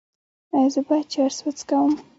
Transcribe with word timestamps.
ایا 0.55 0.69
زه 0.73 0.81
باید 0.87 1.07
چرس 1.13 1.37
وڅکوم؟ 1.45 1.91